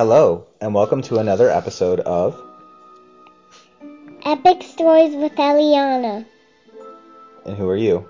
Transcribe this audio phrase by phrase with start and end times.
[0.00, 2.34] Hello, and welcome to another episode of
[4.24, 6.24] Epic Stories with Eliana.
[7.44, 8.08] And Who Are You?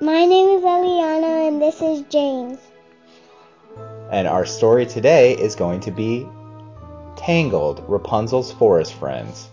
[0.00, 2.58] My name is Eliana and this is James.
[4.10, 6.26] And our story today is going to be
[7.14, 9.50] Tangled, Rapunzel's Forest Friends.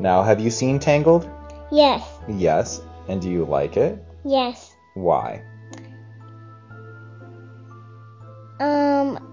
[0.00, 1.28] Now, have you seen Tangled?
[1.70, 2.80] Yes, Yes.
[3.08, 4.02] And do you like it?
[4.24, 4.74] yes.
[4.94, 5.42] Why?
[8.58, 9.29] Um,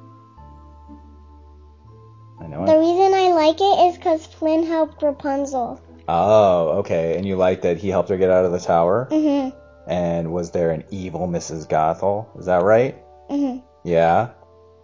[2.40, 5.82] I know the reason I like it is because Flynn helped Rapunzel.
[6.08, 7.18] Oh, okay.
[7.18, 9.08] And you like that he helped her get out of the tower?
[9.12, 9.54] Mhm,
[9.88, 11.68] And was there an evil Mrs.
[11.68, 12.28] Gothel?
[12.40, 12.96] Is that right?
[13.30, 13.62] mhm.
[13.84, 14.30] Yeah.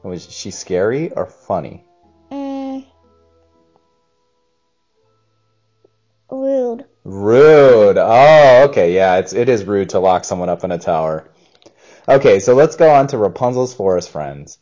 [0.03, 1.85] Was she scary or funny?
[2.31, 2.85] Mm.
[6.29, 6.85] Rude.
[7.03, 7.97] Rude.
[7.97, 8.93] Oh, okay.
[8.95, 11.29] Yeah, it's it is rude to lock someone up in a tower.
[12.09, 14.57] Okay, so let's go on to Rapunzel's forest friends.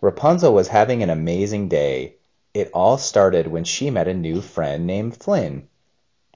[0.00, 2.16] Rapunzel was having an amazing day.
[2.52, 5.68] It all started when she met a new friend named Flynn.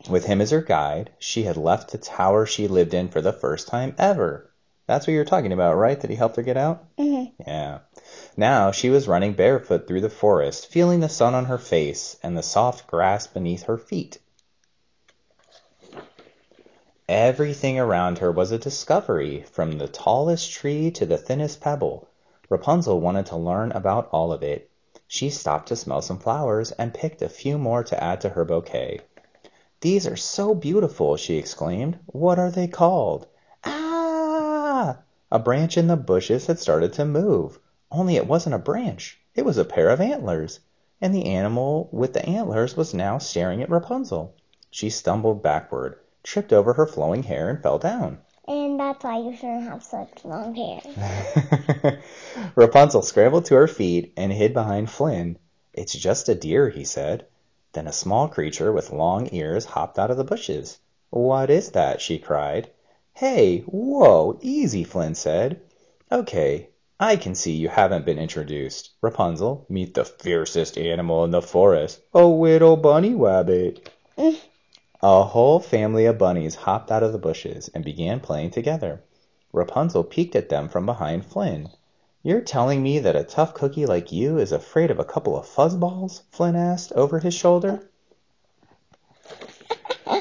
[0.09, 3.33] With him as her guide, she had left the tower she lived in for the
[3.33, 4.51] first time ever.
[4.87, 6.01] That's what you're talking about, right?
[6.01, 6.85] That he helped her get out?
[6.99, 7.33] Mhm.
[7.45, 7.79] Yeah.
[8.37, 12.37] Now she was running barefoot through the forest, feeling the sun on her face and
[12.37, 14.19] the soft grass beneath her feet.
[17.09, 22.09] Everything around her was a discovery, from the tallest tree to the thinnest pebble.
[22.49, 24.71] Rapunzel wanted to learn about all of it.
[25.07, 28.45] She stopped to smell some flowers and picked a few more to add to her
[28.45, 29.01] bouquet.
[29.83, 31.99] These are so beautiful, she exclaimed.
[32.07, 33.27] What are they called?
[33.65, 35.01] Ah!
[35.31, 37.59] A branch in the bushes had started to move.
[37.93, 39.21] Only it wasn't a branch.
[39.35, 40.61] It was a pair of antlers.
[41.03, 44.35] And the animal with the antlers was now staring at Rapunzel.
[44.71, 48.21] She stumbled backward, tripped over her flowing hair, and fell down.
[48.75, 52.03] And that's why you shouldn't have such long hair.
[52.57, 55.39] Rapunzel scrambled to her feet and hid behind Flynn.
[55.73, 57.25] It's just a deer, he said.
[57.73, 60.81] Then a small creature with long ears hopped out of the bushes.
[61.11, 62.01] What is that?
[62.01, 62.69] she cried.
[63.13, 65.61] Hey, whoa, easy, Flynn said.
[66.11, 68.91] Okay, I can see you haven't been introduced.
[69.01, 73.89] Rapunzel, meet the fiercest animal in the forest, a little bunny rabbit.
[74.19, 74.37] Mm.
[75.07, 79.05] A whole family of bunnies hopped out of the bushes and began playing together.
[79.53, 81.69] Rapunzel peeked at them from behind Flynn.
[82.23, 85.45] You're telling me that a tough cookie like you is afraid of a couple of
[85.45, 86.23] fuzzballs?
[86.31, 87.91] Flynn asked over his shoulder.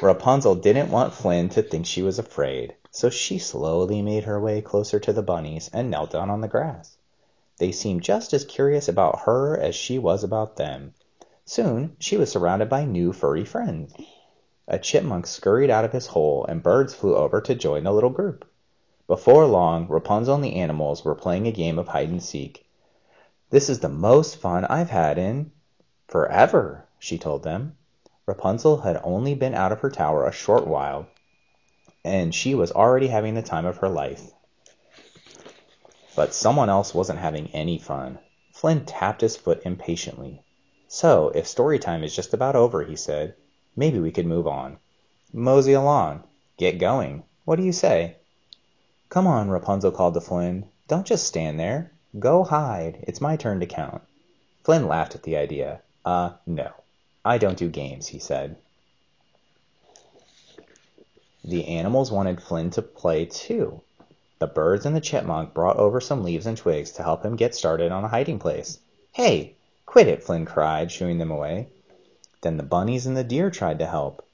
[0.01, 4.61] Rapunzel didn't want Flynn to think she was afraid, so she slowly made her way
[4.61, 6.97] closer to the bunnies and knelt down on the grass.
[7.57, 10.93] They seemed just as curious about her as she was about them.
[11.45, 13.93] Soon she was surrounded by new furry friends.
[14.67, 18.09] A chipmunk scurried out of his hole, and birds flew over to join the little
[18.09, 18.49] group.
[19.07, 22.65] Before long, Rapunzel and the animals were playing a game of hide and seek.
[23.49, 25.51] This is the most fun I've had in
[26.07, 27.75] forever, she told them.
[28.25, 31.07] Rapunzel had only been out of her tower a short while,
[32.05, 34.31] and she was already having the time of her life.
[36.15, 38.19] But someone else wasn't having any fun.
[38.53, 40.41] Flynn tapped his foot impatiently.
[40.87, 43.35] So, if story time is just about over, he said,
[43.75, 44.77] maybe we could move on.
[45.31, 46.23] Mosey along.
[46.57, 47.23] Get going.
[47.45, 48.15] What do you say?
[49.09, 50.65] Come on, Rapunzel called to Flynn.
[50.87, 51.91] Don't just stand there.
[52.19, 53.03] Go hide.
[53.07, 54.01] It's my turn to count.
[54.63, 55.81] Flynn laughed at the idea.
[56.05, 56.71] Uh, no.
[57.25, 58.57] I don't do games, he said.
[61.43, 63.81] The animals wanted Flynn to play too.
[64.39, 67.55] The birds and the chipmunk brought over some leaves and twigs to help him get
[67.55, 68.79] started on a hiding place.
[69.11, 69.55] Hey,
[69.85, 71.67] quit it, Flynn cried, shooing them away.
[72.43, 74.27] Then the bunnies and the deer tried to help.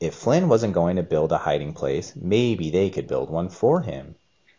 [0.00, 3.82] If Flynn wasn't going to build a hiding place, maybe they could build one for
[3.82, 4.16] him.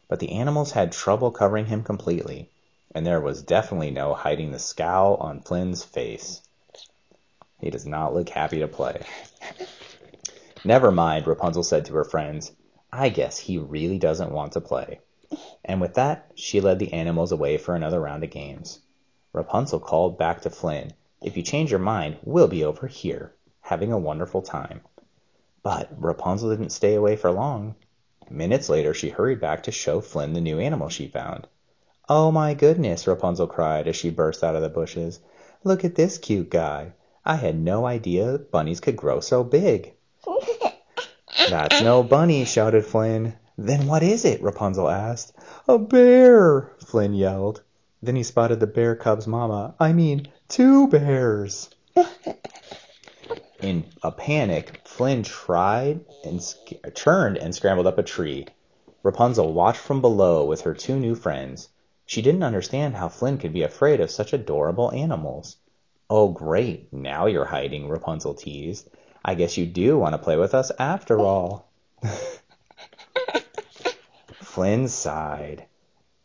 [0.08, 2.50] But the animals had trouble covering him completely,
[2.94, 6.42] and there was definitely no hiding the scowl on Flynn's face.
[7.60, 9.02] He does not look happy to play.
[10.64, 12.54] Never mind, Rapunzel said to her friends.
[12.94, 15.02] I guess he really doesn't want to play.
[15.66, 18.80] And with that, she led the animals away for another round of games.
[19.34, 23.92] Rapunzel called back to Flynn, If you change your mind, we'll be over here, having
[23.92, 24.82] a wonderful time.
[25.64, 27.76] But Rapunzel didn't stay away for long.
[28.30, 31.48] Minutes later, she hurried back to show Flynn the new animal she found.
[32.08, 35.20] Oh my goodness, Rapunzel cried as she burst out of the bushes.
[35.64, 36.94] Look at this cute guy.
[37.26, 39.94] I had no idea bunnies could grow so big.
[41.50, 43.34] That's no bunny, shouted Flynn.
[43.58, 44.44] Then what is it?
[44.44, 45.34] Rapunzel asked.
[45.68, 47.64] A bear, Flynn yelled.
[48.04, 49.74] Then he spotted the bear cub's mama.
[49.80, 51.70] I mean, two bears.
[53.62, 58.48] In a panic, Flynn tried and sc- turned and scrambled up a tree.
[59.02, 61.70] Rapunzel watched from below with her two new friends.
[62.06, 65.58] She didn't understand how Flynn could be afraid of such adorable animals.
[66.10, 68.90] Oh, great, now you're hiding, Rapunzel teased.
[69.24, 71.72] I guess you do want to play with us after all.
[74.42, 75.66] Flynn sighed.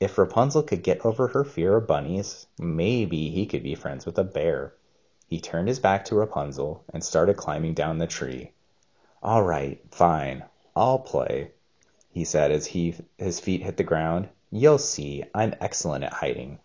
[0.00, 4.18] If Rapunzel could get over her fear of bunnies, maybe he could be friends with
[4.18, 4.72] a bear.
[5.28, 8.52] He turned his back to Rapunzel and started climbing down the tree.
[9.22, 10.44] All right, fine,
[10.74, 11.50] I'll play,
[12.10, 14.30] he said as he, his feet hit the ground.
[14.50, 16.60] You'll see, I'm excellent at hiding.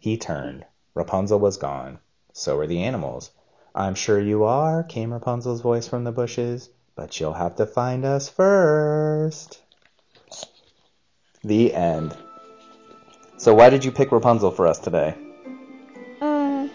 [0.00, 0.66] He turned.
[0.94, 2.00] Rapunzel was gone.
[2.32, 3.30] So were the animals.
[3.74, 8.04] I'm sure you are, came Rapunzel's voice from the bushes, but you'll have to find
[8.04, 9.62] us first.
[11.44, 12.16] The end.
[13.42, 15.16] So why did you pick Rapunzel for us today?
[16.20, 16.70] Um,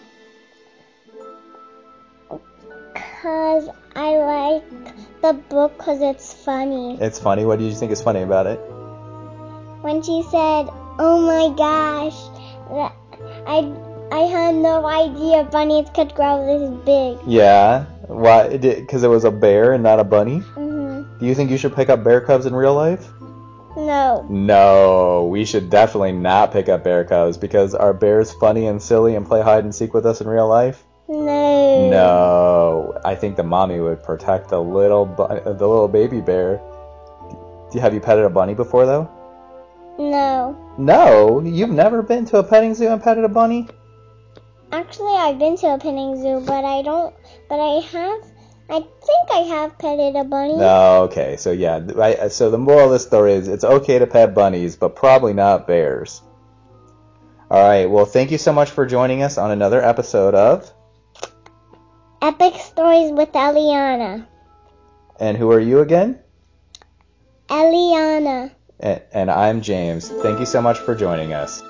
[3.22, 6.98] cause I like the book cause it's funny.
[7.00, 7.46] It's funny.
[7.46, 8.58] What do you think is funny about it?
[9.80, 10.68] When she said,
[10.98, 12.18] "Oh my gosh,"
[12.68, 12.92] that
[13.46, 13.72] I
[14.12, 17.16] I had no idea bunnies could grow this big.
[17.26, 17.86] Yeah.
[18.08, 18.58] Why?
[18.58, 20.40] Because it was a bear and not a bunny.
[20.54, 21.18] Mhm.
[21.18, 23.08] Do you think you should pick up bear cubs in real life?
[23.78, 24.26] No.
[24.28, 29.14] No, we should definitely not pick up bear cubs because are bears funny and silly
[29.14, 30.82] and play hide and seek with us in real life?
[31.08, 31.88] No.
[31.88, 36.60] No, I think the mommy would protect the little bu- the little baby bear.
[37.80, 39.08] Have you petted a bunny before though?
[39.96, 40.56] No.
[40.76, 43.68] No, you've never been to a petting zoo and petted a bunny?
[44.72, 47.14] Actually, I've been to a petting zoo, but I don't.
[47.48, 48.20] But I have.
[48.70, 50.56] I think I have petted a bunny.
[50.56, 51.36] No, okay.
[51.38, 54.76] So yeah, I, so the moral of the story is it's okay to pet bunnies,
[54.76, 56.20] but probably not bears.
[57.50, 57.86] All right.
[57.86, 60.70] Well, thank you so much for joining us on another episode of.
[62.20, 64.26] Epic stories with Eliana.
[65.18, 66.18] And who are you again?
[67.48, 68.52] Eliana.
[68.80, 70.08] And, and I'm James.
[70.08, 71.62] Thank you so much for joining us.